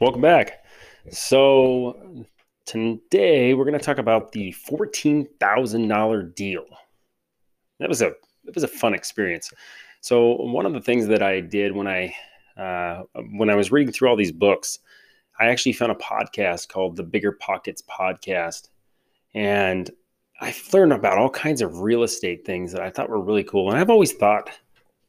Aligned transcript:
Welcome 0.00 0.22
back. 0.22 0.64
So 1.10 2.24
today 2.64 3.52
we're 3.52 3.66
going 3.66 3.78
to 3.78 3.84
talk 3.84 3.98
about 3.98 4.32
the 4.32 4.50
fourteen 4.52 5.28
thousand 5.38 5.88
dollar 5.88 6.22
deal. 6.22 6.64
That 7.80 7.90
was 7.90 8.00
a 8.00 8.06
it 8.46 8.54
was 8.54 8.64
a 8.64 8.68
fun 8.68 8.94
experience. 8.94 9.52
So 10.00 10.36
one 10.36 10.64
of 10.64 10.72
the 10.72 10.80
things 10.80 11.06
that 11.08 11.22
I 11.22 11.40
did 11.40 11.76
when 11.76 11.86
I 11.86 12.14
uh, 12.56 13.02
when 13.32 13.50
I 13.50 13.54
was 13.54 13.70
reading 13.70 13.92
through 13.92 14.08
all 14.08 14.16
these 14.16 14.32
books, 14.32 14.78
I 15.38 15.48
actually 15.48 15.74
found 15.74 15.92
a 15.92 15.96
podcast 15.96 16.70
called 16.70 16.96
the 16.96 17.02
Bigger 17.02 17.32
Pockets 17.32 17.82
Podcast, 17.82 18.68
and 19.34 19.90
I 20.40 20.54
learned 20.72 20.94
about 20.94 21.18
all 21.18 21.28
kinds 21.28 21.60
of 21.60 21.80
real 21.80 22.04
estate 22.04 22.46
things 22.46 22.72
that 22.72 22.80
I 22.80 22.88
thought 22.88 23.10
were 23.10 23.20
really 23.20 23.44
cool. 23.44 23.68
And 23.68 23.78
I've 23.78 23.90
always 23.90 24.14
thought 24.14 24.48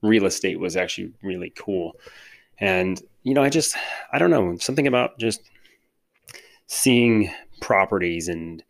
real 0.02 0.26
estate 0.26 0.60
was 0.60 0.76
actually 0.76 1.14
really 1.24 1.54
cool. 1.58 1.94
And, 2.60 3.02
you 3.24 3.34
know, 3.34 3.44
I 3.44 3.50
just, 3.50 3.76
I 4.12 4.20
don't 4.20 4.32
know, 4.32 4.58
something 4.58 4.88
about 4.88 5.18
just 5.20 5.42
seeing 6.68 7.32
properties 7.60 8.28
and 8.28 8.64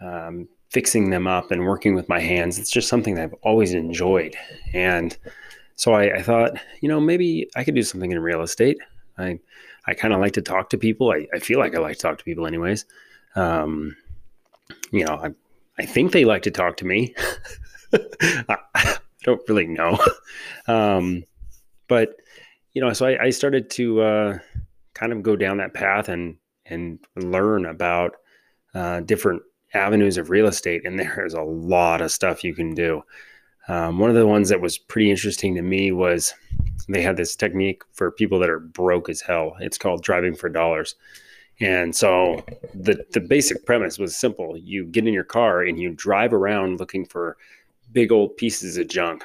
um, 0.00 0.48
fixing 0.70 1.10
them 1.10 1.26
up 1.26 1.50
and 1.50 1.66
working 1.66 1.94
with 1.94 2.08
my 2.08 2.20
hands. 2.20 2.58
It's 2.58 2.70
just 2.70 2.88
something 2.88 3.14
that 3.14 3.24
I've 3.24 3.34
always 3.42 3.72
enjoyed. 3.72 4.36
And 4.72 5.16
so 5.76 5.92
I, 5.92 6.16
I 6.16 6.22
thought, 6.22 6.52
you 6.80 6.88
know, 6.88 7.00
maybe 7.00 7.48
I 7.56 7.64
could 7.64 7.74
do 7.74 7.82
something 7.82 8.10
in 8.10 8.18
real 8.18 8.42
estate. 8.42 8.78
I, 9.16 9.38
I 9.86 9.94
kind 9.94 10.12
of 10.12 10.20
like 10.20 10.32
to 10.32 10.42
talk 10.42 10.70
to 10.70 10.78
people. 10.78 11.10
I, 11.10 11.26
I 11.34 11.38
feel 11.38 11.58
like 11.58 11.74
I 11.74 11.78
like 11.78 11.96
to 11.96 12.02
talk 12.02 12.18
to 12.18 12.24
people 12.24 12.46
anyways. 12.46 12.84
Um, 13.36 13.96
you 14.90 15.04
know, 15.04 15.14
I, 15.14 15.30
I 15.78 15.86
think 15.86 16.12
they 16.12 16.24
like 16.24 16.42
to 16.42 16.50
talk 16.50 16.76
to 16.78 16.84
me. 16.84 17.14
I 18.48 18.98
don't 19.22 19.42
really 19.48 19.66
know. 19.66 19.98
Um, 20.66 21.24
but 21.88 22.16
you 22.74 22.80
know, 22.80 22.92
so 22.92 23.06
I, 23.06 23.24
I 23.24 23.30
started 23.30 23.70
to 23.70 24.02
uh, 24.02 24.38
kind 24.94 25.12
of 25.12 25.22
go 25.22 25.36
down 25.36 25.58
that 25.58 25.74
path 25.74 26.08
and 26.08 26.36
and 26.66 26.98
learn 27.16 27.66
about 27.66 28.16
uh, 28.74 29.00
different 29.00 29.42
avenues 29.74 30.18
of 30.18 30.30
real 30.30 30.46
estate, 30.46 30.84
and 30.84 30.98
there's 30.98 31.34
a 31.34 31.42
lot 31.42 32.00
of 32.00 32.12
stuff 32.12 32.44
you 32.44 32.54
can 32.54 32.74
do. 32.74 33.02
Um, 33.66 33.98
one 33.98 34.10
of 34.10 34.16
the 34.16 34.26
ones 34.26 34.50
that 34.50 34.60
was 34.60 34.76
pretty 34.76 35.10
interesting 35.10 35.54
to 35.54 35.62
me 35.62 35.90
was 35.90 36.34
they 36.88 37.00
had 37.00 37.16
this 37.16 37.34
technique 37.34 37.82
for 37.92 38.10
people 38.10 38.38
that 38.40 38.50
are 38.50 38.60
broke 38.60 39.08
as 39.08 39.22
hell. 39.22 39.56
It's 39.60 39.78
called 39.78 40.02
driving 40.02 40.34
for 40.34 40.50
dollars. 40.50 40.96
And 41.60 41.94
so 41.94 42.44
the 42.74 43.06
the 43.12 43.20
basic 43.20 43.64
premise 43.64 43.98
was 43.98 44.16
simple. 44.16 44.56
You 44.56 44.84
get 44.84 45.06
in 45.06 45.14
your 45.14 45.24
car 45.24 45.62
and 45.62 45.78
you 45.78 45.90
drive 45.90 46.34
around 46.34 46.80
looking 46.80 47.04
for 47.06 47.36
big 47.92 48.10
old 48.10 48.36
pieces 48.36 48.76
of 48.76 48.88
junk. 48.88 49.24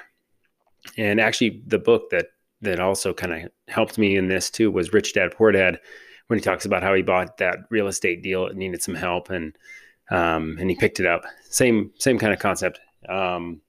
And 0.96 1.20
actually 1.20 1.62
the 1.66 1.80
book 1.80 2.12
that 2.12 2.28
that 2.62 2.80
also 2.80 3.14
kind 3.14 3.34
of 3.34 3.52
helped 3.68 3.98
me 3.98 4.16
in 4.16 4.28
this 4.28 4.50
too 4.50 4.72
was 4.72 4.94
Rich 4.94 5.14
Dad 5.14 5.32
Poor 5.36 5.52
Dad, 5.52 5.80
when 6.30 6.38
he 6.38 6.44
talks 6.44 6.64
about 6.66 6.84
how 6.84 6.94
he 6.94 7.02
bought 7.02 7.38
that 7.38 7.58
real 7.72 7.88
estate 7.88 8.22
deal, 8.22 8.46
it 8.46 8.56
needed 8.56 8.84
some 8.84 8.94
help, 8.94 9.32
and 9.32 9.58
um, 10.12 10.58
and 10.60 10.70
he 10.70 10.76
picked 10.76 11.00
it 11.00 11.08
up. 11.08 11.24
Same 11.50 11.92
same 11.98 12.20
kind 12.20 12.32
of 12.32 12.40
concept. 12.40 12.80
Um, 13.10 13.62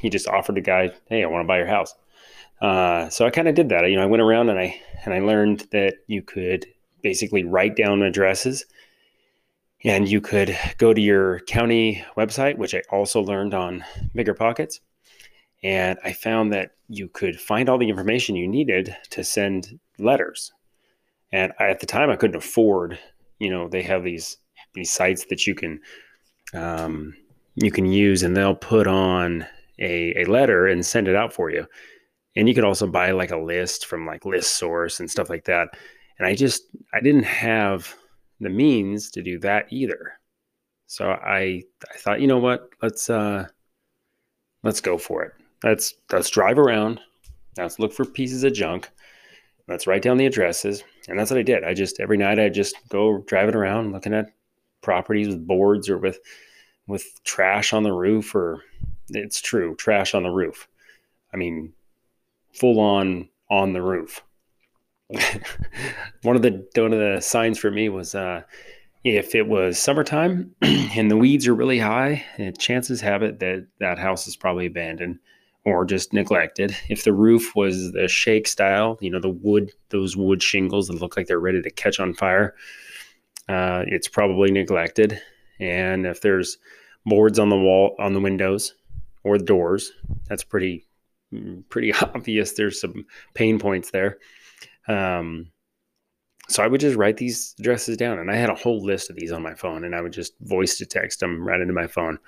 he 0.00 0.08
just 0.08 0.26
offered 0.26 0.54
the 0.54 0.62
guy, 0.62 0.90
"Hey, 1.10 1.22
I 1.22 1.26
want 1.26 1.44
to 1.44 1.46
buy 1.46 1.58
your 1.58 1.66
house." 1.66 1.94
Uh, 2.62 3.10
so 3.10 3.26
I 3.26 3.30
kind 3.30 3.46
of 3.46 3.54
did 3.54 3.68
that. 3.68 3.88
You 3.90 3.96
know, 3.96 4.02
I 4.02 4.06
went 4.06 4.22
around 4.22 4.48
and 4.48 4.58
I 4.58 4.80
and 5.04 5.12
I 5.12 5.20
learned 5.20 5.68
that 5.72 5.96
you 6.06 6.22
could 6.22 6.64
basically 7.02 7.44
write 7.44 7.76
down 7.76 8.02
addresses, 8.02 8.64
and 9.84 10.08
you 10.08 10.22
could 10.22 10.56
go 10.78 10.94
to 10.94 11.00
your 11.00 11.40
county 11.40 12.02
website, 12.16 12.56
which 12.56 12.74
I 12.74 12.82
also 12.90 13.20
learned 13.20 13.52
on 13.52 13.84
Bigger 14.14 14.34
Pockets, 14.34 14.80
and 15.62 15.98
I 16.04 16.12
found 16.12 16.52
that 16.52 16.72
you 16.88 17.08
could 17.08 17.40
find 17.40 17.68
all 17.68 17.78
the 17.78 17.88
information 17.88 18.36
you 18.36 18.48
needed 18.48 18.96
to 19.10 19.24
send 19.24 19.78
letters. 19.98 20.52
And 21.32 21.52
I, 21.58 21.68
at 21.68 21.80
the 21.80 21.86
time, 21.86 22.10
I 22.10 22.16
couldn't 22.16 22.36
afford. 22.36 22.98
You 23.38 23.50
know, 23.50 23.68
they 23.68 23.82
have 23.82 24.04
these 24.04 24.38
these 24.74 24.92
sites 24.92 25.26
that 25.26 25.46
you 25.46 25.54
can 25.54 25.80
um, 26.54 27.14
you 27.56 27.70
can 27.70 27.86
use, 27.86 28.22
and 28.22 28.36
they'll 28.36 28.54
put 28.54 28.86
on 28.86 29.46
a, 29.78 30.22
a 30.22 30.24
letter 30.24 30.66
and 30.66 30.84
send 30.84 31.08
it 31.08 31.16
out 31.16 31.32
for 31.32 31.50
you. 31.50 31.66
And 32.36 32.48
you 32.48 32.54
could 32.54 32.64
also 32.64 32.86
buy 32.86 33.10
like 33.10 33.32
a 33.32 33.36
list 33.36 33.86
from 33.86 34.06
like 34.06 34.24
List 34.24 34.56
Source 34.56 35.00
and 35.00 35.10
stuff 35.10 35.28
like 35.28 35.44
that. 35.44 35.68
And 36.18 36.26
I 36.26 36.34
just 36.34 36.62
I 36.94 37.00
didn't 37.00 37.24
have 37.24 37.94
the 38.40 38.50
means 38.50 39.10
to 39.12 39.22
do 39.22 39.38
that 39.40 39.66
either. 39.70 40.18
So 40.86 41.10
I 41.10 41.62
I 41.92 41.96
thought, 41.96 42.20
you 42.20 42.28
know 42.28 42.38
what, 42.38 42.70
let's 42.80 43.10
uh 43.10 43.48
let's 44.62 44.80
go 44.80 44.98
for 44.98 45.24
it. 45.24 45.32
Let's 45.62 45.94
let's 46.12 46.30
drive 46.30 46.58
around. 46.58 47.00
Let's 47.56 47.78
look 47.78 47.92
for 47.92 48.04
pieces 48.04 48.44
of 48.44 48.52
junk. 48.52 48.88
Let's 49.66 49.86
write 49.86 50.02
down 50.02 50.16
the 50.16 50.26
addresses. 50.26 50.84
And 51.08 51.18
that's 51.18 51.30
what 51.30 51.38
I 51.38 51.42
did. 51.42 51.64
I 51.64 51.74
just 51.74 52.00
every 52.00 52.16
night 52.16 52.38
I 52.38 52.48
just 52.48 52.76
go 52.88 53.18
driving 53.26 53.54
around 53.54 53.92
looking 53.92 54.14
at 54.14 54.32
properties 54.82 55.28
with 55.28 55.46
boards 55.46 55.88
or 55.88 55.98
with 55.98 56.20
with 56.86 57.04
trash 57.24 57.72
on 57.72 57.82
the 57.82 57.92
roof 57.92 58.34
or 58.34 58.62
it's 59.10 59.40
true, 59.40 59.74
trash 59.76 60.14
on 60.14 60.22
the 60.22 60.30
roof. 60.30 60.68
I 61.32 61.36
mean, 61.36 61.72
full 62.52 62.78
on 62.78 63.28
on 63.50 63.72
the 63.72 63.82
roof. 63.82 64.22
one 66.22 66.36
of 66.36 66.42
the 66.42 66.66
one 66.76 66.92
of 66.92 66.98
the 66.98 67.20
signs 67.20 67.58
for 67.58 67.70
me 67.70 67.88
was 67.88 68.14
uh, 68.14 68.42
if 69.02 69.34
it 69.34 69.48
was 69.48 69.78
summertime 69.78 70.54
and 70.62 71.10
the 71.10 71.16
weeds 71.16 71.48
are 71.48 71.54
really 71.54 71.78
high, 71.78 72.24
chances 72.58 73.00
have 73.00 73.22
it 73.22 73.40
that 73.40 73.66
that 73.80 73.98
house 73.98 74.28
is 74.28 74.36
probably 74.36 74.66
abandoned 74.66 75.18
or 75.64 75.84
just 75.84 76.12
neglected. 76.12 76.74
If 76.88 77.04
the 77.04 77.12
roof 77.12 77.54
was 77.54 77.92
the 77.92 78.08
shake 78.08 78.48
style, 78.48 78.98
you 79.00 79.10
know, 79.10 79.20
the 79.20 79.28
wood, 79.28 79.72
those 79.90 80.16
wood 80.16 80.42
shingles 80.42 80.88
that 80.88 81.00
look 81.00 81.16
like 81.16 81.26
they're 81.26 81.40
ready 81.40 81.62
to 81.62 81.70
catch 81.70 82.00
on 82.00 82.14
fire, 82.14 82.54
uh, 83.48 83.84
it's 83.86 84.08
probably 84.08 84.50
neglected. 84.50 85.20
And 85.60 86.06
if 86.06 86.20
there's 86.20 86.58
boards 87.04 87.38
on 87.38 87.48
the 87.48 87.56
wall, 87.56 87.96
on 87.98 88.14
the 88.14 88.20
windows 88.20 88.74
or 89.24 89.38
the 89.38 89.44
doors, 89.44 89.92
that's 90.28 90.44
pretty, 90.44 90.86
pretty 91.68 91.92
obvious. 92.02 92.52
There's 92.52 92.80
some 92.80 93.04
pain 93.34 93.58
points 93.58 93.90
there. 93.90 94.18
Um, 94.86 95.50
so 96.48 96.62
I 96.62 96.66
would 96.66 96.80
just 96.80 96.96
write 96.96 97.18
these 97.18 97.54
addresses 97.58 97.98
down, 97.98 98.18
and 98.18 98.30
I 98.30 98.36
had 98.36 98.48
a 98.48 98.54
whole 98.54 98.82
list 98.82 99.10
of 99.10 99.16
these 99.16 99.32
on 99.32 99.42
my 99.42 99.54
phone, 99.54 99.84
and 99.84 99.94
I 99.94 100.00
would 100.00 100.14
just 100.14 100.32
voice 100.40 100.78
to 100.78 100.86
text 100.86 101.20
them 101.20 101.46
right 101.46 101.60
into 101.60 101.74
my 101.74 101.86
phone. 101.86 102.18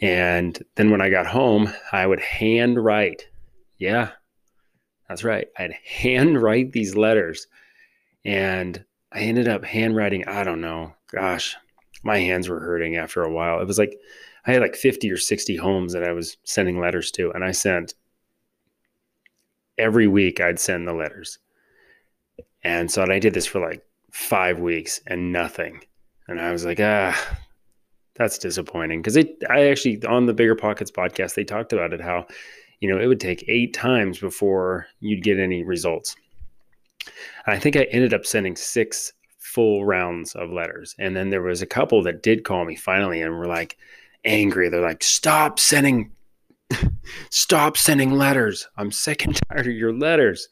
And 0.00 0.62
then 0.76 0.90
when 0.90 1.00
I 1.00 1.10
got 1.10 1.26
home, 1.26 1.72
I 1.92 2.06
would 2.06 2.20
hand 2.20 2.82
write. 2.82 3.26
Yeah, 3.78 4.10
that's 5.08 5.24
right. 5.24 5.48
I'd 5.58 5.72
hand 5.72 6.40
write 6.40 6.72
these 6.72 6.96
letters. 6.96 7.46
And 8.24 8.84
I 9.12 9.20
ended 9.20 9.48
up 9.48 9.64
handwriting, 9.64 10.26
I 10.26 10.44
don't 10.44 10.60
know, 10.60 10.94
gosh, 11.10 11.56
my 12.02 12.18
hands 12.18 12.48
were 12.48 12.60
hurting 12.60 12.96
after 12.96 13.22
a 13.22 13.32
while. 13.32 13.60
It 13.60 13.66
was 13.66 13.78
like 13.78 13.98
I 14.46 14.52
had 14.52 14.62
like 14.62 14.76
50 14.76 15.10
or 15.10 15.16
60 15.16 15.56
homes 15.56 15.92
that 15.92 16.04
I 16.04 16.12
was 16.12 16.36
sending 16.44 16.80
letters 16.80 17.10
to. 17.12 17.30
And 17.32 17.44
I 17.44 17.52
sent 17.52 17.94
every 19.76 20.06
week, 20.06 20.40
I'd 20.40 20.58
send 20.58 20.86
the 20.86 20.92
letters. 20.92 21.38
And 22.62 22.90
so 22.90 23.02
I 23.02 23.18
did 23.18 23.34
this 23.34 23.46
for 23.46 23.60
like 23.60 23.84
five 24.10 24.58
weeks 24.58 25.00
and 25.06 25.32
nothing. 25.32 25.84
And 26.26 26.40
I 26.40 26.52
was 26.52 26.64
like, 26.64 26.80
ah, 26.80 27.38
that's 28.18 28.38
disappointing 28.38 29.00
because 29.00 29.16
it 29.16 29.42
i 29.48 29.68
actually 29.68 30.04
on 30.04 30.26
the 30.26 30.34
bigger 30.34 30.54
pockets 30.54 30.90
podcast 30.90 31.34
they 31.34 31.44
talked 31.44 31.72
about 31.72 31.92
it 31.92 32.00
how 32.00 32.26
you 32.80 32.88
know 32.88 33.00
it 33.00 33.06
would 33.06 33.20
take 33.20 33.44
eight 33.48 33.72
times 33.72 34.18
before 34.18 34.86
you'd 35.00 35.22
get 35.22 35.38
any 35.38 35.64
results. 35.64 36.16
I 37.46 37.58
think 37.58 37.76
i 37.76 37.84
ended 37.84 38.14
up 38.14 38.26
sending 38.26 38.56
six 38.56 39.12
full 39.38 39.84
rounds 39.84 40.34
of 40.34 40.50
letters 40.50 40.94
and 40.98 41.16
then 41.16 41.30
there 41.30 41.42
was 41.42 41.62
a 41.62 41.66
couple 41.66 42.02
that 42.02 42.22
did 42.22 42.44
call 42.44 42.64
me 42.64 42.76
finally 42.76 43.22
and 43.22 43.38
were 43.38 43.46
like 43.46 43.78
angry. 44.24 44.68
They're 44.68 44.80
like 44.80 45.02
stop 45.02 45.58
sending 45.58 46.12
stop 47.30 47.76
sending 47.76 48.12
letters. 48.12 48.68
I'm 48.76 48.92
sick 48.92 49.24
and 49.24 49.38
tired 49.48 49.66
of 49.66 49.72
your 49.72 49.92
letters 49.92 50.48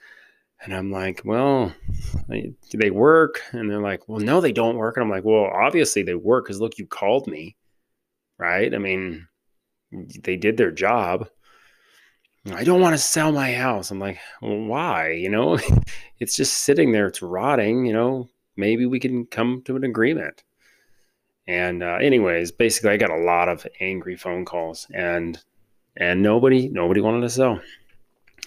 and 0.64 0.74
i'm 0.74 0.90
like 0.90 1.22
well 1.24 1.72
do 2.30 2.78
they 2.78 2.90
work 2.90 3.42
and 3.52 3.70
they're 3.70 3.80
like 3.80 4.08
well 4.08 4.20
no 4.20 4.40
they 4.40 4.52
don't 4.52 4.76
work 4.76 4.96
and 4.96 5.04
i'm 5.04 5.10
like 5.10 5.24
well 5.24 5.50
obviously 5.54 6.02
they 6.02 6.14
work 6.14 6.44
because 6.44 6.60
look 6.60 6.78
you 6.78 6.86
called 6.86 7.26
me 7.26 7.56
right? 8.38 8.74
I 8.74 8.78
mean, 8.78 9.26
they 9.92 10.36
did 10.36 10.56
their 10.56 10.70
job. 10.70 11.28
I 12.52 12.62
don't 12.62 12.80
want 12.80 12.94
to 12.94 12.98
sell 12.98 13.32
my 13.32 13.52
house. 13.52 13.90
I'm 13.90 13.98
like, 13.98 14.18
well, 14.40 14.58
why? 14.58 15.10
You 15.10 15.30
know, 15.30 15.58
it's 16.20 16.36
just 16.36 16.58
sitting 16.58 16.92
there, 16.92 17.06
it's 17.06 17.22
rotting. 17.22 17.86
You 17.86 17.92
know, 17.92 18.28
maybe 18.56 18.86
we 18.86 19.00
can 19.00 19.26
come 19.26 19.62
to 19.64 19.76
an 19.76 19.84
agreement. 19.84 20.44
And 21.48 21.82
uh, 21.82 21.98
anyways, 22.00 22.52
basically, 22.52 22.90
I 22.90 22.96
got 22.96 23.10
a 23.10 23.24
lot 23.24 23.48
of 23.48 23.66
angry 23.80 24.16
phone 24.16 24.44
calls, 24.44 24.86
and 24.92 25.38
and 25.96 26.20
nobody 26.20 26.68
nobody 26.68 27.00
wanted 27.00 27.20
to 27.20 27.30
sell. 27.30 27.60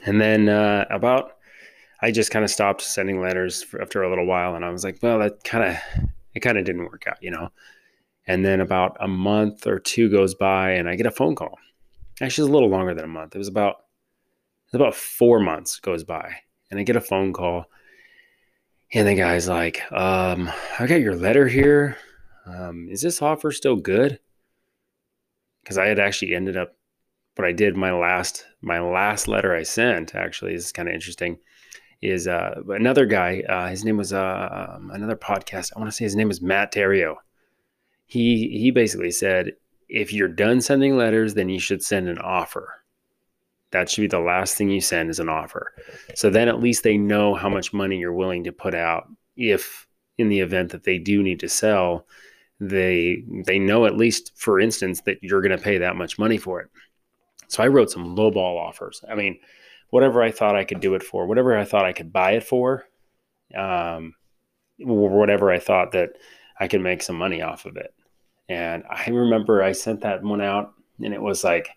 And 0.06 0.20
then 0.20 0.48
uh, 0.48 0.86
about, 0.90 1.38
I 2.02 2.12
just 2.12 2.32
kind 2.32 2.46
of 2.46 2.52
stopped 2.52 2.82
sending 2.82 3.22
letters 3.22 3.66
after 3.82 4.04
a 4.04 4.10
little 4.10 4.26
while, 4.26 4.56
and 4.56 4.64
I 4.64 4.70
was 4.70 4.84
like, 4.84 5.00
well, 5.02 5.20
that 5.20 5.44
kind 5.44 5.64
of 5.64 6.06
it 6.34 6.42
kind 6.42 6.58
of 6.58 6.66
didn't 6.66 6.86
work 6.86 7.06
out, 7.08 7.22
you 7.22 7.32
know. 7.32 7.50
And 8.28 8.46
then 8.46 8.62
about 8.62 8.96
a 9.00 9.08
month 9.08 9.66
or 9.66 9.80
two 9.80 10.10
goes 10.10 10.36
by 10.36 10.72
and 10.72 10.88
I 10.88 10.96
get 10.96 11.08
a 11.08 11.12
phone 11.12 11.36
call. 11.36 11.58
Actually, 12.22 12.46
it's 12.46 12.50
a 12.50 12.54
little 12.54 12.70
longer 12.70 12.94
than 12.94 13.06
a 13.06 13.08
month. 13.08 13.36
It 13.36 13.40
was 13.40 13.48
about 13.48 13.78
it 14.68 14.78
was 14.78 14.82
about 14.82 14.96
four 14.96 15.40
months 15.40 15.80
goes 15.80 16.04
by 16.04 16.36
and 16.70 16.80
I 16.80 16.84
get 16.84 16.96
a 16.96 17.02
phone 17.02 17.34
call. 17.34 17.66
And 18.94 19.08
the 19.08 19.16
guy's 19.16 19.48
like, 19.48 19.82
um, 19.92 20.52
I 20.80 20.88
got 20.88 21.02
your 21.02 21.16
letter 21.16 21.48
here. 21.48 21.98
Um, 22.46 22.88
is 22.90 23.02
this 23.02 23.22
offer 23.22 23.52
still 23.52 23.76
good? 23.76 24.20
Because 25.64 25.78
I 25.78 25.88
had 25.88 26.00
actually 26.00 26.36
ended 26.36 26.58
up 26.58 26.76
what 27.36 27.48
I 27.48 27.52
did 27.52 27.76
my 27.76 27.92
last 27.94 28.46
my 28.62 28.80
last 28.80 29.28
letter 29.28 29.56
I 29.56 29.64
sent 29.64 30.14
actually 30.14 30.54
is 30.54 30.72
kind 30.72 30.90
of 30.90 30.94
interesting 30.94 31.40
is 32.02 32.28
uh, 32.28 32.62
another 32.70 33.06
guy. 33.06 33.42
Uh, 33.48 33.68
his 33.68 33.84
name 33.84 33.98
was 33.98 34.14
uh, 34.14 34.76
um, 34.76 34.92
another 34.92 35.16
podcast. 35.16 35.72
I 35.76 35.80
want 35.80 35.92
to 35.92 35.96
say 35.96 36.06
his 36.06 36.16
name 36.16 36.32
is 36.32 36.42
Matt 36.42 36.74
Theriault. 36.74 37.18
He 38.06 38.58
he 38.60 38.72
basically 38.72 39.12
said 39.12 39.54
if 39.88 40.14
you're 40.14 40.28
done 40.28 40.62
sending 40.62 40.98
letters, 40.98 41.34
then 41.34 41.50
you 41.50 41.60
should 41.60 41.84
send 41.84 42.08
an 42.08 42.20
offer. 42.20 42.84
That 43.72 43.90
should 43.90 44.02
be 44.02 44.08
the 44.08 44.20
last 44.20 44.56
thing 44.56 44.70
you 44.70 44.82
send 44.82 45.10
is 45.10 45.20
an 45.20 45.30
offer. 45.30 45.74
So 46.16 46.30
then 46.30 46.48
at 46.48 46.60
least 46.60 46.84
they 46.84 46.98
know 46.98 47.36
how 47.36 47.50
much 47.50 47.74
money 47.74 47.98
you're 47.98 48.14
willing 48.14 48.44
to 48.46 48.52
put 48.52 48.74
out 48.74 49.08
if 49.36 49.88
in 50.18 50.30
the 50.30 50.40
event 50.40 50.72
that 50.72 50.84
they 50.84 50.98
do 50.98 51.22
need 51.22 51.40
to 51.42 51.50
sell, 51.50 52.08
they 52.60 53.24
they 53.46 53.60
know 53.60 53.86
at 53.86 53.98
least 53.98 54.32
for 54.36 54.60
instance 54.60 55.02
that 55.02 55.18
you're 55.22 55.42
going 55.42 55.58
to 55.58 55.64
pay 55.64 55.78
that 55.78 55.96
much 55.96 56.20
money 56.20 56.38
for 56.38 56.62
it. 56.62 56.70
So 57.48 57.64
I 57.64 57.68
wrote 57.68 57.90
some 57.90 58.16
lowball 58.16 58.60
offers. 58.60 59.04
I 59.10 59.16
mean, 59.16 59.40
whatever 59.90 60.22
I 60.22 60.32
thought 60.32 60.56
I 60.56 60.64
could 60.64 60.80
do 60.80 60.96
it 60.96 61.04
for, 61.04 61.26
whatever 61.26 61.58
I 61.58 61.66
thought 61.66 61.86
I 61.86 61.94
could 61.94 62.14
buy 62.14 62.32
it 62.34 62.44
for, 62.44 62.86
um, 63.56 64.14
whatever 64.80 65.52
I 65.52 65.60
thought 65.60 65.92
that 65.94 66.12
I 66.60 66.68
could 66.68 66.82
make 66.82 67.02
some 67.02 67.16
money 67.18 67.42
off 67.42 67.66
of 67.66 67.78
it. 67.78 67.94
And 68.48 68.84
I 68.90 69.10
remember 69.10 69.62
I 69.62 69.72
sent 69.74 70.02
that 70.02 70.24
one 70.24 70.42
out, 70.42 70.74
and 71.04 71.14
it 71.14 71.22
was 71.22 71.44
like 71.44 71.70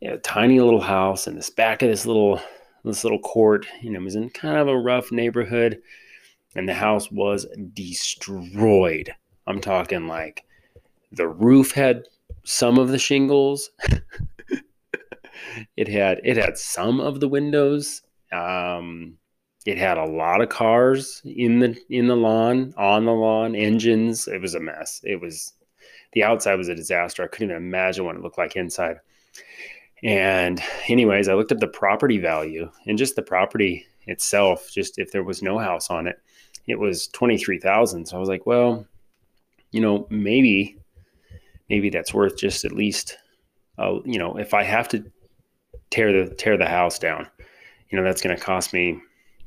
you 0.00 0.08
know, 0.08 0.14
a 0.14 0.18
tiny 0.18 0.60
little 0.60 0.80
house 0.80 1.26
in 1.26 1.36
this 1.36 1.50
back 1.50 1.82
of 1.82 1.88
this 1.88 2.06
little 2.06 2.40
this 2.84 3.04
little 3.04 3.18
court. 3.18 3.66
You 3.82 3.90
know, 3.90 4.00
it 4.00 4.04
was 4.04 4.16
in 4.16 4.30
kind 4.30 4.56
of 4.56 4.68
a 4.68 4.78
rough 4.78 5.12
neighborhood, 5.12 5.80
and 6.54 6.68
the 6.68 6.74
house 6.74 7.10
was 7.10 7.46
destroyed. 7.74 9.14
I'm 9.46 9.60
talking 9.60 10.06
like 10.06 10.44
the 11.12 11.28
roof 11.28 11.72
had 11.72 12.04
some 12.44 12.78
of 12.78 12.88
the 12.88 12.98
shingles. 12.98 13.70
it 15.76 15.88
had 15.88 16.20
it 16.24 16.36
had 16.36 16.58
some 16.58 17.00
of 17.00 17.20
the 17.20 17.28
windows. 17.28 18.02
Um, 18.32 19.18
it 19.66 19.78
had 19.78 19.96
a 19.96 20.04
lot 20.04 20.42
of 20.42 20.48
cars 20.48 21.22
in 21.24 21.58
the 21.58 21.76
in 21.88 22.06
the 22.06 22.16
lawn, 22.16 22.74
on 22.76 23.04
the 23.04 23.12
lawn, 23.12 23.54
engines. 23.54 24.28
It 24.28 24.40
was 24.40 24.54
a 24.54 24.60
mess. 24.60 25.00
It 25.04 25.20
was 25.20 25.52
the 26.12 26.24
outside 26.24 26.56
was 26.56 26.68
a 26.68 26.74
disaster. 26.74 27.22
I 27.22 27.28
couldn't 27.28 27.50
even 27.50 27.62
imagine 27.62 28.04
what 28.04 28.16
it 28.16 28.22
looked 28.22 28.38
like 28.38 28.56
inside. 28.56 28.98
And 30.02 30.62
anyways, 30.88 31.28
I 31.28 31.34
looked 31.34 31.52
at 31.52 31.60
the 31.60 31.66
property 31.66 32.18
value 32.18 32.70
and 32.86 32.98
just 32.98 33.16
the 33.16 33.22
property 33.22 33.86
itself, 34.06 34.68
just 34.70 34.98
if 34.98 35.10
there 35.12 35.22
was 35.22 35.42
no 35.42 35.58
house 35.58 35.88
on 35.88 36.06
it, 36.06 36.20
it 36.66 36.78
was 36.78 37.08
23,000. 37.08 38.06
So 38.06 38.16
I 38.16 38.20
was 38.20 38.28
like, 38.28 38.44
well, 38.44 38.86
you 39.70 39.80
know, 39.80 40.06
maybe 40.10 40.78
maybe 41.70 41.88
that's 41.88 42.12
worth 42.12 42.36
just 42.36 42.66
at 42.66 42.72
least 42.72 43.16
uh, 43.78 43.98
you 44.04 44.18
know, 44.18 44.36
if 44.36 44.54
I 44.54 44.62
have 44.62 44.88
to 44.88 45.04
tear 45.90 46.12
the 46.12 46.34
tear 46.34 46.56
the 46.56 46.66
house 46.66 46.98
down. 46.98 47.28
You 47.90 47.98
know, 47.98 48.04
that's 48.04 48.22
going 48.22 48.36
to 48.36 48.42
cost 48.42 48.72
me 48.72 49.00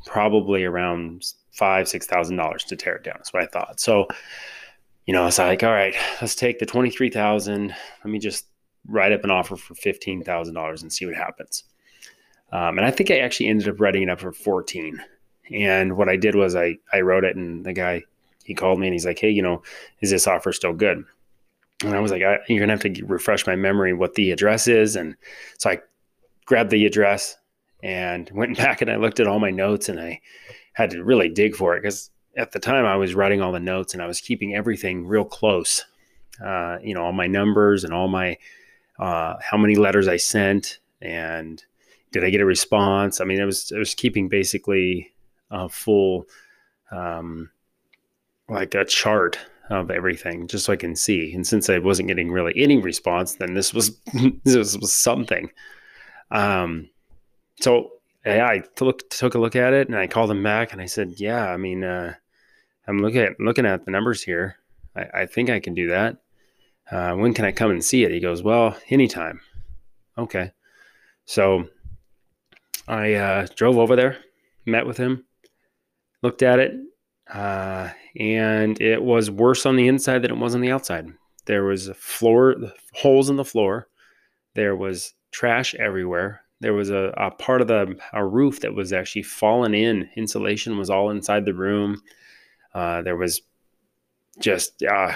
probably 0.06 0.64
around 0.64 1.26
five 1.52 1.88
six 1.88 2.06
thousand 2.06 2.38
dollars 2.38 2.64
to 2.66 2.76
tear 2.76 2.96
it 2.96 3.04
down. 3.04 3.16
That's 3.18 3.34
what 3.34 3.44
I 3.44 3.48
thought. 3.48 3.80
So, 3.80 4.08
you 5.06 5.14
know, 5.14 5.24
I 5.24 5.26
was 5.26 5.40
like, 5.40 5.64
all 5.64 5.72
right, 5.72 5.96
let's 6.22 6.36
take 6.36 6.60
the 6.60 6.66
twenty 6.66 6.90
three 6.90 7.10
thousand. 7.10 7.76
Let 8.04 8.12
me 8.12 8.20
just 8.20 8.46
write 8.88 9.12
up 9.12 9.24
an 9.24 9.32
offer 9.32 9.56
for 9.56 9.76
fifteen 9.76 10.24
thousand 10.24 10.54
dollars 10.54 10.82
and 10.82 10.92
see 10.92 11.06
what 11.06 11.16
happens. 11.16 11.64
Um, 12.52 12.78
and 12.78 12.86
I 12.86 12.92
think 12.92 13.12
I 13.12 13.20
actually 13.20 13.48
ended 13.48 13.68
up 13.68 13.80
writing 13.82 14.04
it 14.04 14.10
up 14.10 14.20
for 14.20 14.32
fourteen. 14.32 15.02
And 15.54 15.98
what 15.98 16.10
I 16.10 16.16
did 16.16 16.36
was 16.36 16.56
I 16.56 16.78
I 16.94 17.02
wrote 17.02 17.24
it, 17.24 17.36
and 17.36 17.66
the 17.66 17.74
guy 17.74 18.04
he 18.44 18.54
called 18.54 18.80
me 18.80 18.88
and 18.88 18.94
he's 18.94 19.06
like, 19.06 19.20
hey, 19.20 19.30
you 19.30 19.42
know, 19.42 19.62
is 20.00 20.10
this 20.10 20.26
offer 20.26 20.54
still 20.54 20.72
good? 20.72 21.04
And 21.84 21.94
I 21.94 22.00
was 22.00 22.12
like, 22.12 22.24
I, 22.24 22.38
you're 22.48 22.62
gonna 22.62 22.74
have 22.74 22.94
to 22.94 23.06
refresh 23.06 23.46
my 23.46 23.58
memory 23.58 23.94
what 23.94 24.16
the 24.16 24.32
address 24.32 24.68
is. 24.68 24.96
And 24.96 25.16
so 25.58 25.72
I 25.72 25.80
grabbed 26.48 26.72
the 26.72 26.88
address 26.88 27.38
and 27.84 28.30
went 28.34 28.58
back 28.58 28.82
and 28.82 28.90
I 28.90 28.96
looked 28.96 29.20
at 29.20 29.28
all 29.28 29.40
my 29.40 29.52
notes 29.52 29.88
and 29.88 30.00
I 30.00 30.20
had 30.74 30.90
to 30.92 31.04
really 31.04 31.30
dig 31.30 31.56
for 31.56 31.76
it 31.76 31.82
because 31.84 32.10
at 32.36 32.52
the 32.52 32.60
time 32.60 32.86
I 32.86 32.96
was 32.96 33.14
writing 33.14 33.42
all 33.42 33.52
the 33.52 33.60
notes 33.60 33.94
and 33.94 34.02
I 34.02 34.08
was 34.08 34.22
keeping 34.22 34.56
everything 34.56 35.06
real 35.06 35.26
close. 35.26 35.86
Uh, 36.44 36.78
you 36.84 36.94
know, 36.94 37.04
all 37.04 37.14
my 37.14 37.28
numbers 37.28 37.84
and 37.84 37.94
all 37.94 38.08
my 38.08 38.38
uh, 39.00 39.36
how 39.42 39.58
many 39.58 39.76
letters 39.76 40.08
I 40.08 40.18
sent 40.18 40.80
and 41.02 41.64
did 42.12 42.24
I 42.24 42.30
get 42.30 42.42
a 42.42 42.46
response? 42.46 43.22
I 43.22 43.26
mean, 43.26 43.42
I 43.42 43.46
was 43.46 43.72
I 43.76 43.80
was 43.80 43.94
keeping 43.94 44.30
basically 44.30 45.12
a 45.52 45.68
full 45.68 46.26
um, 46.92 47.50
like 48.50 48.76
a 48.76 48.86
chart 48.86 49.38
of 49.70 49.92
everything 49.92 50.48
just 50.48 50.66
so 50.66 50.74
I 50.74 50.78
can 50.78 50.96
see. 50.96 51.34
And 51.34 51.46
since 51.46 51.70
I 51.70 51.80
wasn't 51.80 52.08
getting 52.08 52.32
really 52.32 52.54
any 52.56 52.78
response, 52.78 53.36
then 53.36 53.54
this 53.54 53.74
was 53.74 54.00
this 54.44 54.78
was 54.78 54.96
something. 54.96 55.50
Um, 56.32 56.90
so 57.60 57.92
yeah, 58.26 58.48
I 58.48 58.64
took 58.76 59.10
took 59.10 59.36
a 59.36 59.40
look 59.40 59.56
at 59.56 59.74
it 59.74 59.88
and 59.88 59.98
I 59.98 60.08
called 60.08 60.32
him 60.32 60.44
back 60.44 60.74
and 60.74 60.82
I 60.82 60.86
said, 60.86 61.16
yeah, 61.18 61.48
I 61.48 61.58
mean, 61.58 61.84
uh, 61.84 62.16
I'm 62.88 63.00
looking 63.00 63.22
at 63.22 63.40
looking 63.40 63.66
at 63.66 63.86
the 63.86 63.92
numbers 63.92 64.24
here. 64.24 64.58
I, 64.96 65.22
I 65.22 65.26
think 65.26 65.50
I 65.50 65.60
can 65.60 65.74
do 65.74 65.88
that. 65.90 66.18
Uh, 66.90 67.14
when 67.14 67.34
can 67.34 67.46
I 67.46 67.52
come 67.52 67.72
and 67.72 67.84
see 67.84 68.04
it? 68.04 68.12
He 68.12 68.20
goes, 68.20 68.42
well, 68.42 68.78
anytime. 68.90 69.42
Okay. 70.18 70.52
So 71.26 71.68
I 72.88 73.14
uh, 73.16 73.48
drove 73.56 73.78
over 73.78 73.96
there, 73.96 74.18
met 74.66 74.86
with 74.86 74.98
him, 74.98 75.26
looked 76.22 76.42
at 76.42 76.60
it, 76.60 76.74
uh, 77.32 77.90
and 78.18 78.80
it 78.82 79.02
was 79.02 79.30
worse 79.30 79.66
on 79.66 79.76
the 79.76 79.88
inside 79.88 80.22
than 80.22 80.32
it 80.32 80.38
was 80.38 80.56
on 80.56 80.62
the 80.62 80.72
outside. 80.72 81.08
There 81.46 81.66
was 81.66 81.90
floor 81.96 82.56
holes 82.94 83.30
in 83.30 83.36
the 83.36 83.46
floor. 83.46 83.88
There 84.54 84.76
was 84.76 85.14
trash 85.32 85.76
everywhere. 85.76 86.42
There 86.60 86.74
was 86.74 86.90
a, 86.90 87.14
a 87.18 87.32
part 87.32 87.62
of 87.62 87.68
the 87.68 87.98
a 88.14 88.26
roof 88.26 88.62
that 88.62 88.74
was 88.74 88.92
actually 88.92 89.24
fallen 89.24 89.74
in. 89.74 90.10
Insulation 90.16 90.78
was 90.78 90.90
all 90.90 91.10
inside 91.10 91.46
the 91.46 91.54
room. 91.54 92.02
Uh, 92.74 93.02
there 93.04 93.16
was 93.16 93.42
just 94.40 94.84
uh, 94.84 95.14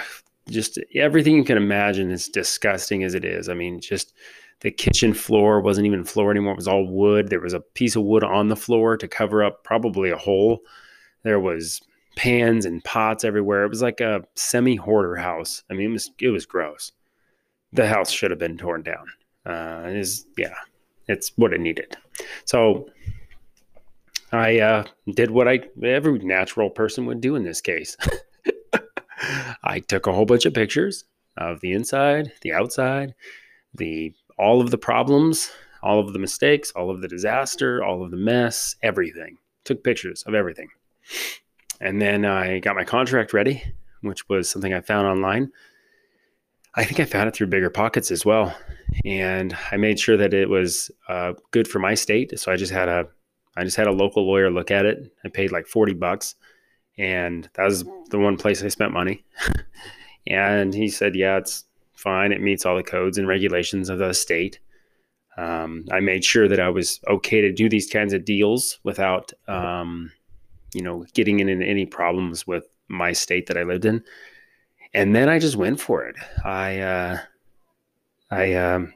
just 0.48 0.78
everything 0.94 1.36
you 1.36 1.44
can 1.44 1.56
imagine 1.56 2.10
as 2.10 2.28
disgusting 2.28 3.02
as 3.02 3.14
it 3.14 3.24
is. 3.24 3.48
I 3.48 3.54
mean, 3.54 3.80
just 3.80 4.14
the 4.60 4.70
kitchen 4.70 5.14
floor 5.14 5.60
wasn't 5.60 5.86
even 5.86 6.04
floor 6.04 6.30
anymore. 6.30 6.52
It 6.52 6.56
was 6.56 6.68
all 6.68 6.86
wood. 6.86 7.28
There 7.28 7.40
was 7.40 7.54
a 7.54 7.60
piece 7.60 7.96
of 7.96 8.04
wood 8.04 8.22
on 8.22 8.48
the 8.48 8.56
floor 8.56 8.96
to 8.96 9.08
cover 9.08 9.42
up 9.42 9.64
probably 9.64 10.10
a 10.10 10.16
hole. 10.16 10.60
There 11.24 11.40
was 11.40 11.80
pans 12.14 12.64
and 12.64 12.84
pots 12.84 13.24
everywhere. 13.24 13.64
It 13.64 13.70
was 13.70 13.82
like 13.82 14.00
a 14.00 14.22
semi 14.36 14.76
hoarder 14.76 15.16
house. 15.16 15.64
I 15.68 15.74
mean, 15.74 15.90
it 15.90 15.92
was 15.92 16.10
it 16.20 16.28
was 16.28 16.46
gross. 16.46 16.92
The 17.72 17.88
house 17.88 18.12
should 18.12 18.30
have 18.30 18.38
been 18.38 18.58
torn 18.58 18.82
down 18.82 19.06
uh, 19.46 19.84
is 19.86 20.26
yeah, 20.36 20.54
it's 21.08 21.32
what 21.36 21.52
it 21.52 21.60
needed. 21.60 21.96
So 22.44 22.88
I 24.32 24.60
uh, 24.60 24.84
did 25.14 25.30
what 25.30 25.48
I 25.48 25.60
every 25.82 26.18
natural 26.20 26.70
person 26.70 27.06
would 27.06 27.20
do 27.20 27.36
in 27.36 27.44
this 27.44 27.60
case. 27.60 27.96
I 29.64 29.80
took 29.80 30.06
a 30.06 30.12
whole 30.12 30.24
bunch 30.24 30.46
of 30.46 30.54
pictures 30.54 31.04
of 31.36 31.60
the 31.60 31.72
inside, 31.72 32.32
the 32.42 32.52
outside, 32.52 33.14
the 33.74 34.14
all 34.38 34.60
of 34.60 34.70
the 34.70 34.78
problems, 34.78 35.50
all 35.82 36.00
of 36.00 36.12
the 36.12 36.18
mistakes, 36.18 36.72
all 36.72 36.90
of 36.90 37.00
the 37.00 37.08
disaster, 37.08 37.84
all 37.84 38.02
of 38.02 38.10
the 38.10 38.16
mess, 38.16 38.76
everything. 38.82 39.38
Took 39.64 39.84
pictures 39.84 40.22
of 40.24 40.34
everything. 40.34 40.68
And 41.80 42.00
then 42.00 42.24
I 42.24 42.58
got 42.58 42.76
my 42.76 42.84
contract 42.84 43.32
ready, 43.32 43.62
which 44.00 44.28
was 44.28 44.48
something 44.48 44.72
I 44.72 44.80
found 44.80 45.06
online. 45.06 45.52
I 46.74 46.84
think 46.84 47.00
I 47.00 47.04
found 47.04 47.28
it 47.28 47.34
through 47.34 47.48
Bigger 47.48 47.70
Pockets 47.70 48.10
as 48.10 48.24
well 48.24 48.54
and 49.04 49.56
I 49.70 49.76
made 49.76 49.98
sure 49.98 50.16
that 50.16 50.34
it 50.34 50.48
was 50.48 50.90
uh, 51.08 51.32
good 51.50 51.68
for 51.68 51.78
my 51.78 51.94
state. 51.94 52.38
So 52.38 52.52
I 52.52 52.56
just 52.56 52.72
had 52.72 52.88
a 52.88 53.06
I 53.56 53.64
just 53.64 53.76
had 53.76 53.86
a 53.86 53.92
local 53.92 54.26
lawyer 54.26 54.50
look 54.50 54.70
at 54.70 54.86
it. 54.86 55.12
I 55.24 55.28
paid 55.28 55.52
like 55.52 55.66
forty 55.66 55.94
bucks, 55.94 56.34
and 56.98 57.48
that 57.54 57.64
was 57.64 57.84
the 58.10 58.18
one 58.18 58.36
place 58.36 58.62
I 58.62 58.68
spent 58.68 58.92
money. 58.92 59.24
and 60.26 60.74
he 60.74 60.88
said, 60.88 61.14
"Yeah, 61.14 61.38
it's 61.38 61.64
fine. 61.94 62.32
It 62.32 62.40
meets 62.40 62.64
all 62.64 62.76
the 62.76 62.82
codes 62.82 63.18
and 63.18 63.28
regulations 63.28 63.88
of 63.88 63.98
the 63.98 64.12
state." 64.12 64.58
Um, 65.36 65.86
I 65.90 66.00
made 66.00 66.24
sure 66.24 66.46
that 66.48 66.60
I 66.60 66.68
was 66.68 67.00
okay 67.08 67.40
to 67.40 67.52
do 67.52 67.68
these 67.68 67.88
kinds 67.88 68.12
of 68.12 68.26
deals 68.26 68.78
without, 68.82 69.32
um, 69.48 70.12
you 70.74 70.82
know, 70.82 71.06
getting 71.14 71.40
in 71.40 71.62
any 71.62 71.86
problems 71.86 72.46
with 72.46 72.66
my 72.88 73.12
state 73.12 73.46
that 73.46 73.56
I 73.56 73.62
lived 73.62 73.86
in. 73.86 74.04
And 74.94 75.14
then 75.14 75.28
I 75.28 75.38
just 75.38 75.56
went 75.56 75.80
for 75.80 76.04
it. 76.04 76.16
I 76.44 76.80
uh, 76.80 77.18
I 78.30 78.54
um, 78.54 78.92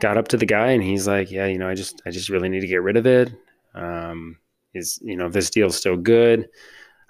got 0.00 0.16
up 0.16 0.28
to 0.28 0.36
the 0.36 0.46
guy 0.46 0.68
and 0.68 0.82
he's 0.82 1.06
like, 1.06 1.30
yeah, 1.30 1.46
you 1.46 1.58
know, 1.58 1.68
I 1.68 1.74
just, 1.74 2.02
I 2.06 2.10
just 2.10 2.28
really 2.28 2.48
need 2.48 2.60
to 2.60 2.66
get 2.66 2.82
rid 2.82 2.96
of 2.96 3.06
it. 3.06 3.32
Um, 3.74 4.38
is, 4.74 4.98
you 5.02 5.16
know, 5.16 5.28
this 5.28 5.50
deal's 5.50 5.76
still 5.76 5.96
good. 5.96 6.48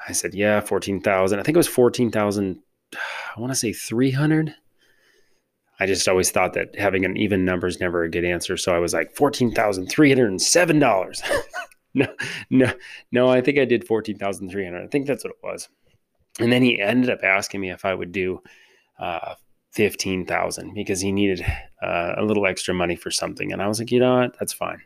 I 0.09 0.13
said, 0.13 0.35
yeah, 0.35 0.61
14,000. 0.61 1.39
I 1.39 1.43
think 1.43 1.57
it 1.57 1.59
was 1.59 1.69
14,000. 1.69 2.61
I 2.95 3.41
want 3.41 3.53
to 3.53 3.59
say 3.59 3.73
300. 3.73 4.55
I 5.81 5.87
just 5.87 6.07
always 6.07 6.31
thought 6.31 6.53
that 6.55 6.79
having 6.79 7.05
an 7.05 7.17
even 7.17 7.45
number 7.45 7.67
is 7.67 7.81
never 7.81 8.05
a 8.05 8.11
good 8.11 8.25
answer. 8.25 8.57
So 8.57 8.75
I 8.75 8.79
was 8.79 8.95
like, 8.95 9.15
$14,307. 9.15 11.43
no, 11.95 12.07
no, 12.51 12.73
no. 13.11 13.29
I 13.29 13.41
think 13.41 13.59
I 13.59 13.65
did 13.65 13.87
fourteen 13.87 14.19
thousand 14.19 14.51
three 14.51 14.65
hundred. 14.65 14.85
I 14.85 14.87
think 14.87 15.07
that's 15.07 15.25
what 15.25 15.33
it 15.33 15.43
was. 15.43 15.69
And 16.41 16.51
then 16.51 16.63
he 16.63 16.81
ended 16.81 17.11
up 17.11 17.21
asking 17.23 17.61
me 17.61 17.71
if 17.71 17.85
I 17.85 17.95
would 17.95 18.11
do 18.13 18.43
uh, 18.99 19.35
fifteen 19.71 20.27
thousand 20.27 20.75
because 20.75 21.01
he 21.01 21.13
needed 21.13 21.45
uh, 21.83 22.15
a 22.17 22.25
little 22.25 22.47
extra 22.47 22.75
money 22.75 22.97
for 22.97 23.11
something, 23.11 23.53
and 23.53 23.63
I 23.63 23.69
was 23.69 23.79
like, 23.79 23.93
you 23.93 24.01
know 24.01 24.19
what, 24.19 24.39
that's 24.39 24.53
fine. 24.53 24.83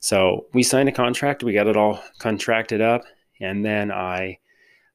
So 0.00 0.46
we 0.52 0.62
signed 0.62 0.88
a 0.88 0.92
contract. 0.92 1.42
We 1.42 1.52
got 1.52 1.66
it 1.66 1.76
all 1.76 2.02
contracted 2.18 2.80
up, 2.80 3.04
and 3.40 3.64
then 3.64 3.90
I, 3.90 4.38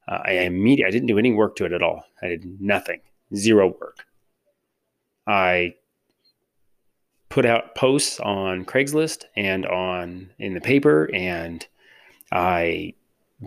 uh, 0.08 0.20
I 0.24 0.32
immediately 0.32 0.88
I 0.88 0.90
didn't 0.90 1.08
do 1.08 1.18
any 1.18 1.32
work 1.32 1.56
to 1.56 1.64
it 1.64 1.72
at 1.72 1.82
all. 1.82 2.04
I 2.22 2.28
did 2.28 2.60
nothing, 2.60 3.00
zero 3.34 3.74
work. 3.80 4.04
I 5.26 5.74
put 7.28 7.46
out 7.46 7.74
posts 7.74 8.20
on 8.20 8.64
Craigslist 8.64 9.24
and 9.36 9.64
on 9.66 10.30
in 10.38 10.54
the 10.54 10.60
paper, 10.60 11.10
and 11.14 11.66
I 12.30 12.94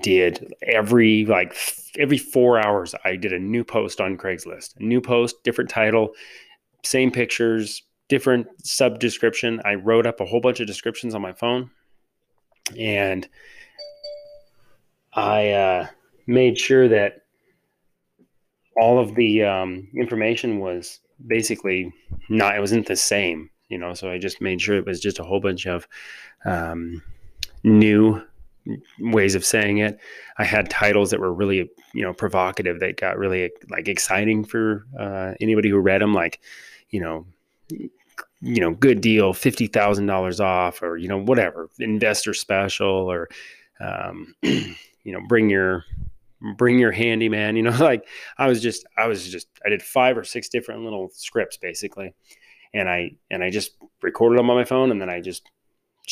did 0.01 0.53
every 0.63 1.25
like 1.25 1.55
every 1.97 2.17
four 2.17 2.59
hours 2.59 2.93
i 3.05 3.15
did 3.15 3.31
a 3.31 3.39
new 3.39 3.63
post 3.63 4.01
on 4.01 4.17
craigslist 4.17 4.75
a 4.77 4.83
new 4.83 5.01
post 5.01 5.43
different 5.43 5.69
title 5.69 6.11
same 6.83 7.11
pictures 7.11 7.83
different 8.09 8.47
sub 8.65 8.99
description 8.99 9.61
i 9.65 9.75
wrote 9.75 10.05
up 10.05 10.19
a 10.19 10.25
whole 10.25 10.41
bunch 10.41 10.59
of 10.59 10.67
descriptions 10.67 11.15
on 11.15 11.21
my 11.21 11.33
phone 11.33 11.69
and 12.77 13.27
i 15.13 15.49
uh, 15.51 15.87
made 16.27 16.57
sure 16.57 16.87
that 16.87 17.21
all 18.77 18.99
of 18.99 19.15
the 19.15 19.41
um, 19.41 19.87
information 19.95 20.59
was 20.59 20.99
basically 21.27 21.93
not 22.27 22.55
it 22.55 22.59
wasn't 22.59 22.85
the 22.85 22.95
same 22.95 23.49
you 23.69 23.77
know 23.77 23.93
so 23.93 24.11
i 24.11 24.17
just 24.17 24.41
made 24.41 24.59
sure 24.59 24.75
it 24.75 24.85
was 24.85 24.99
just 24.99 25.19
a 25.19 25.23
whole 25.23 25.39
bunch 25.39 25.65
of 25.65 25.87
um, 26.43 27.01
new 27.63 28.21
ways 28.99 29.35
of 29.35 29.45
saying 29.45 29.79
it. 29.79 29.99
I 30.37 30.43
had 30.43 30.69
titles 30.69 31.11
that 31.11 31.19
were 31.19 31.33
really, 31.33 31.69
you 31.93 32.01
know, 32.01 32.13
provocative 32.13 32.79
that 32.79 32.97
got 32.97 33.17
really 33.17 33.51
like 33.69 33.87
exciting 33.87 34.43
for 34.43 34.85
uh, 34.99 35.33
anybody 35.39 35.69
who 35.69 35.77
read 35.77 36.01
them, 36.01 36.13
like, 36.13 36.39
you 36.89 36.99
know, 36.99 37.25
you 37.69 38.61
know, 38.61 38.71
good 38.71 39.01
deal, 39.01 39.33
fifty 39.33 39.67
thousand 39.67 40.05
dollars 40.05 40.39
off, 40.39 40.81
or 40.81 40.97
you 40.97 41.07
know, 41.07 41.17
whatever, 41.17 41.69
investor 41.79 42.33
special, 42.33 43.11
or 43.11 43.27
um, 43.79 44.35
you 44.43 44.75
know, 45.05 45.21
bring 45.27 45.49
your 45.49 45.83
bring 46.57 46.77
your 46.77 46.91
handyman. 46.91 47.55
You 47.55 47.63
know, 47.63 47.71
like 47.79 48.05
I 48.37 48.47
was 48.47 48.61
just, 48.61 48.85
I 48.97 49.07
was 49.07 49.27
just, 49.27 49.47
I 49.65 49.69
did 49.69 49.81
five 49.81 50.17
or 50.17 50.23
six 50.23 50.49
different 50.49 50.83
little 50.83 51.09
scripts 51.13 51.57
basically, 51.57 52.13
and 52.73 52.89
I 52.89 53.11
and 53.31 53.43
I 53.43 53.49
just 53.49 53.71
recorded 54.01 54.37
them 54.37 54.49
on 54.49 54.57
my 54.57 54.65
phone, 54.65 54.91
and 54.91 55.01
then 55.01 55.09
I 55.09 55.21
just 55.21 55.49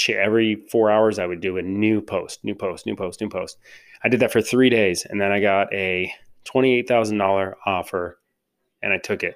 every 0.09 0.55
four 0.69 0.91
hours 0.91 1.19
I 1.19 1.25
would 1.25 1.41
do 1.41 1.57
a 1.57 1.62
new 1.62 2.01
post, 2.01 2.43
new 2.43 2.55
post, 2.55 2.85
new 2.85 2.95
post, 2.95 3.21
new 3.21 3.29
post. 3.29 3.57
I 4.03 4.09
did 4.09 4.19
that 4.19 4.31
for 4.31 4.41
three 4.41 4.69
days, 4.69 5.05
and 5.05 5.19
then 5.19 5.31
I 5.31 5.39
got 5.39 5.73
a 5.73 6.12
twenty-eight 6.43 6.88
thousand 6.88 7.17
dollar 7.17 7.57
offer, 7.65 8.19
and 8.81 8.91
I 8.93 8.97
took 8.97 9.23
it. 9.23 9.35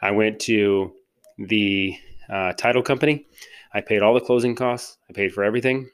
I 0.00 0.10
went 0.12 0.40
to 0.40 0.92
the 1.38 1.96
uh, 2.28 2.52
title 2.54 2.82
company. 2.82 3.26
I 3.72 3.80
paid 3.80 4.02
all 4.02 4.14
the 4.14 4.20
closing 4.20 4.54
costs. 4.54 4.98
I 5.08 5.12
paid 5.12 5.32
for 5.32 5.44
everything, 5.44 5.90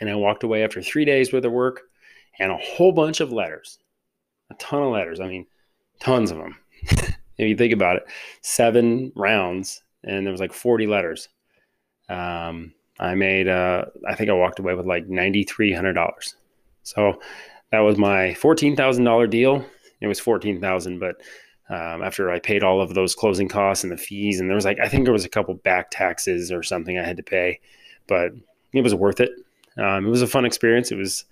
and 0.00 0.08
I 0.10 0.14
walked 0.14 0.42
away 0.42 0.64
after 0.64 0.82
three 0.82 1.04
days 1.04 1.32
worth 1.32 1.44
of 1.44 1.52
work 1.52 1.82
and 2.38 2.50
a 2.50 2.56
whole 2.56 2.92
bunch 2.92 3.20
of 3.20 3.32
letters, 3.32 3.78
a 4.50 4.54
ton 4.54 4.82
of 4.82 4.92
letters. 4.92 5.20
I 5.20 5.28
mean, 5.28 5.46
tons 6.00 6.30
of 6.30 6.38
them. 6.38 6.56
if 6.82 7.14
you 7.38 7.56
think 7.56 7.72
about 7.72 7.96
it, 7.96 8.04
seven 8.42 9.12
rounds, 9.14 9.82
and 10.02 10.26
there 10.26 10.32
was 10.32 10.40
like 10.40 10.52
forty 10.52 10.86
letters. 10.86 11.28
Um, 12.08 12.74
I 12.98 13.14
made, 13.14 13.48
uh, 13.48 13.86
I 14.06 14.14
think 14.14 14.30
I 14.30 14.34
walked 14.34 14.58
away 14.58 14.74
with 14.74 14.86
like 14.86 15.08
$9,300. 15.08 16.34
So 16.82 17.20
that 17.72 17.80
was 17.80 17.98
my 17.98 18.36
$14,000 18.40 19.30
deal. 19.30 19.64
It 20.00 20.06
was 20.06 20.20
14,000, 20.20 20.98
but 20.98 21.16
um, 21.70 22.02
after 22.02 22.30
I 22.30 22.38
paid 22.38 22.62
all 22.62 22.80
of 22.80 22.94
those 22.94 23.14
closing 23.14 23.48
costs 23.48 23.84
and 23.84 23.92
the 23.92 23.96
fees, 23.96 24.38
and 24.38 24.48
there 24.48 24.54
was 24.54 24.64
like, 24.64 24.78
I 24.78 24.88
think 24.88 25.04
there 25.04 25.12
was 25.12 25.24
a 25.24 25.30
couple 25.30 25.54
back 25.54 25.90
taxes 25.90 26.52
or 26.52 26.62
something 26.62 26.98
I 26.98 27.04
had 27.04 27.16
to 27.16 27.22
pay, 27.22 27.60
but 28.06 28.32
it 28.72 28.82
was 28.82 28.94
worth 28.94 29.20
it. 29.20 29.30
Um, 29.76 30.06
it 30.06 30.10
was 30.10 30.22
a 30.22 30.26
fun 30.26 30.44
experience. 30.44 30.92
It 30.92 30.96
was, 30.96 31.24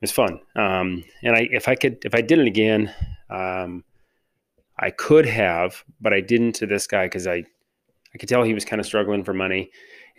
it 0.00 0.02
was 0.02 0.12
fun. 0.12 0.40
Um, 0.56 1.04
and 1.22 1.36
I, 1.36 1.48
if 1.50 1.68
I 1.68 1.74
could, 1.74 2.02
if 2.04 2.14
I 2.14 2.22
did 2.22 2.38
it 2.38 2.46
again, 2.46 2.94
um, 3.28 3.84
I 4.78 4.90
could 4.90 5.26
have, 5.26 5.84
but 6.00 6.14
I 6.14 6.20
didn't 6.20 6.52
to 6.54 6.66
this 6.66 6.86
guy 6.86 7.06
because 7.06 7.26
I, 7.26 7.44
I 8.14 8.18
could 8.18 8.28
tell 8.28 8.42
he 8.42 8.54
was 8.54 8.64
kind 8.64 8.80
of 8.80 8.86
struggling 8.86 9.24
for 9.24 9.34
money 9.34 9.70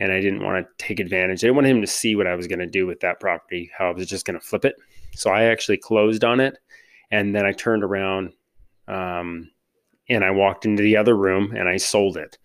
and 0.02 0.12
I 0.12 0.20
didn't 0.20 0.44
want 0.44 0.66
to 0.66 0.84
take 0.84 1.00
advantage. 1.00 1.44
I 1.44 1.48
didn't 1.48 1.58
want 1.58 1.68
him 1.68 1.82
to 1.82 1.88
see 1.88 2.16
what 2.16 2.26
I 2.26 2.34
was 2.34 2.48
going 2.48 2.58
to 2.58 2.66
do 2.66 2.88
with 2.88 3.02
that 3.02 3.20
property, 3.20 3.70
how 3.78 3.90
I 3.90 3.94
was 3.94 4.08
just 4.08 4.26
going 4.26 4.40
to 4.40 4.44
flip 4.44 4.66
it. 4.66 4.76
So 5.14 5.30
I 5.30 5.44
actually 5.44 5.78
closed 5.78 6.24
on 6.24 6.40
it, 6.40 6.58
and 7.12 7.36
then 7.36 7.46
I 7.46 7.52
turned 7.52 7.84
around, 7.84 8.34
um, 8.88 9.52
and 10.10 10.24
I 10.24 10.32
walked 10.32 10.66
into 10.66 10.82
the 10.82 10.98
other 10.98 11.16
room 11.16 11.54
and 11.56 11.70
I 11.70 11.78
sold 11.78 12.18
it. 12.18 12.40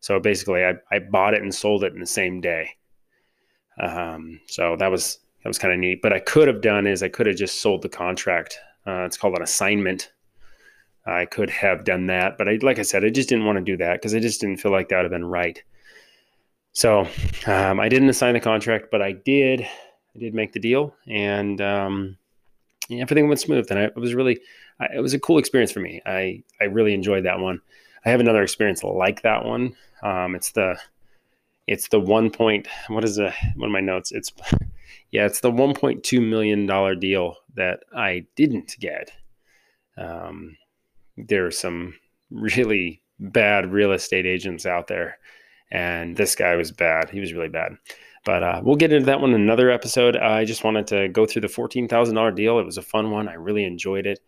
So 0.00 0.18
basically, 0.20 0.64
I, 0.64 0.72
I 0.90 1.00
bought 1.00 1.34
it 1.34 1.42
and 1.42 1.54
sold 1.54 1.84
it 1.84 1.92
in 1.92 2.00
the 2.00 2.06
same 2.06 2.40
day. 2.40 2.70
Um, 3.78 4.40
so 4.46 4.74
that 4.76 4.90
was 4.90 5.18
that 5.42 5.50
was 5.50 5.58
kind 5.58 5.74
of 5.74 5.80
neat. 5.80 6.00
But 6.00 6.14
I 6.14 6.18
could 6.18 6.48
have 6.48 6.62
done 6.62 6.86
is 6.86 7.02
I 7.02 7.10
could 7.10 7.26
have 7.26 7.36
just 7.36 7.60
sold 7.60 7.82
the 7.82 7.90
contract. 7.90 8.58
Uh, 8.86 9.04
it's 9.04 9.18
called 9.18 9.36
an 9.36 9.42
assignment. 9.42 10.12
I 11.04 11.26
could 11.26 11.50
have 11.50 11.84
done 11.84 12.06
that, 12.06 12.38
but 12.38 12.48
I, 12.48 12.58
like 12.62 12.78
I 12.78 12.82
said, 12.82 13.04
I 13.04 13.10
just 13.10 13.28
didn't 13.28 13.44
want 13.44 13.58
to 13.58 13.64
do 13.64 13.76
that 13.76 13.94
because 13.94 14.14
I 14.14 14.18
just 14.18 14.40
didn't 14.40 14.60
feel 14.60 14.72
like 14.72 14.88
that 14.88 14.96
would 14.96 15.04
have 15.04 15.12
been 15.12 15.26
right. 15.26 15.62
So 16.72 17.06
um, 17.46 17.80
I 17.80 17.88
didn't 17.88 18.08
assign 18.08 18.34
the 18.34 18.40
contract, 18.40 18.86
but 18.90 19.02
I 19.02 19.12
did. 19.12 19.60
I 19.60 20.18
did 20.18 20.34
make 20.34 20.52
the 20.52 20.60
deal, 20.60 20.94
and 21.06 21.60
um, 21.60 22.16
everything 22.90 23.28
went 23.28 23.40
smooth. 23.40 23.66
And 23.70 23.78
I, 23.78 23.82
it 23.84 23.96
was 23.96 24.14
really, 24.14 24.40
I, 24.80 24.86
it 24.96 25.00
was 25.00 25.14
a 25.14 25.20
cool 25.20 25.38
experience 25.38 25.72
for 25.72 25.80
me. 25.80 26.00
I 26.06 26.42
I 26.60 26.64
really 26.64 26.94
enjoyed 26.94 27.24
that 27.24 27.38
one. 27.40 27.60
I 28.04 28.10
have 28.10 28.20
another 28.20 28.42
experience 28.42 28.82
like 28.82 29.22
that 29.22 29.44
one. 29.44 29.76
Um, 30.02 30.34
it's 30.34 30.52
the, 30.52 30.76
it's 31.66 31.88
the 31.88 32.00
one 32.00 32.30
point. 32.30 32.66
What 32.88 33.04
is 33.04 33.16
the 33.16 33.32
one 33.54 33.68
of 33.68 33.72
my 33.72 33.80
notes? 33.80 34.10
It's, 34.10 34.32
yeah, 35.12 35.26
it's 35.26 35.40
the 35.40 35.50
one 35.50 35.74
point 35.74 36.02
two 36.02 36.20
million 36.20 36.66
dollar 36.66 36.94
deal 36.94 37.36
that 37.54 37.80
I 37.94 38.26
didn't 38.34 38.76
get. 38.80 39.12
Um, 39.96 40.56
there 41.16 41.46
are 41.46 41.52
some 41.52 41.94
really 42.30 43.02
bad 43.20 43.70
real 43.70 43.92
estate 43.92 44.26
agents 44.26 44.66
out 44.66 44.88
there 44.88 45.18
and 45.72 46.14
this 46.16 46.36
guy 46.36 46.54
was 46.54 46.70
bad. 46.70 47.08
He 47.10 47.18
was 47.18 47.32
really 47.32 47.48
bad. 47.48 47.72
But 48.24 48.42
uh, 48.42 48.60
we'll 48.62 48.76
get 48.76 48.92
into 48.92 49.06
that 49.06 49.20
one 49.20 49.34
in 49.34 49.40
another 49.40 49.70
episode. 49.70 50.16
I 50.16 50.44
just 50.44 50.62
wanted 50.62 50.86
to 50.88 51.08
go 51.08 51.26
through 51.26 51.42
the 51.42 51.48
fourteen 51.48 51.88
thousand 51.88 52.14
dollar 52.14 52.30
deal. 52.30 52.60
It 52.60 52.66
was 52.66 52.78
a 52.78 52.82
fun 52.82 53.10
one. 53.10 53.26
I 53.26 53.34
really 53.34 53.64
enjoyed 53.64 54.06
it, 54.06 54.20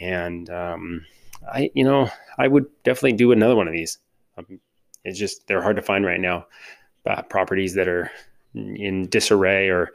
and 0.00 0.50
um, 0.50 1.06
I, 1.50 1.70
you 1.72 1.84
know, 1.84 2.10
I 2.36 2.48
would 2.48 2.66
definitely 2.82 3.14
do 3.14 3.32
another 3.32 3.56
one 3.56 3.68
of 3.68 3.72
these. 3.72 3.98
Um, 4.36 4.60
it's 5.04 5.18
just 5.18 5.46
they're 5.46 5.62
hard 5.62 5.76
to 5.76 5.82
find 5.82 6.04
right 6.04 6.20
now. 6.20 6.46
Uh, 7.06 7.22
properties 7.22 7.72
that 7.72 7.88
are 7.88 8.10
in 8.54 9.08
disarray 9.08 9.68
or 9.68 9.88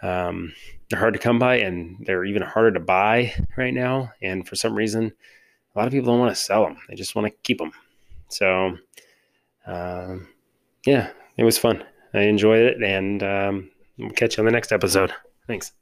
um, 0.00 0.54
they're 0.88 0.98
hard 0.98 1.12
to 1.12 1.20
come 1.20 1.38
by, 1.38 1.56
and 1.56 2.02
they're 2.06 2.24
even 2.24 2.40
harder 2.40 2.70
to 2.70 2.80
buy 2.80 3.34
right 3.58 3.74
now. 3.74 4.12
And 4.22 4.48
for 4.48 4.56
some 4.56 4.74
reason, 4.74 5.12
a 5.74 5.78
lot 5.78 5.86
of 5.86 5.92
people 5.92 6.12
don't 6.12 6.20
want 6.20 6.34
to 6.34 6.40
sell 6.40 6.62
them; 6.62 6.78
they 6.88 6.94
just 6.94 7.16
want 7.16 7.26
to 7.26 7.36
keep 7.42 7.58
them. 7.58 7.72
So. 8.28 8.78
Um, 9.66 10.28
yeah, 10.86 11.10
it 11.36 11.44
was 11.44 11.58
fun. 11.58 11.84
I 12.14 12.22
enjoyed 12.22 12.62
it, 12.62 12.82
and 12.82 13.22
um, 13.22 13.70
we'll 13.98 14.10
catch 14.10 14.36
you 14.36 14.42
on 14.42 14.46
the 14.46 14.52
next 14.52 14.72
episode. 14.72 15.12
Thanks. 15.46 15.72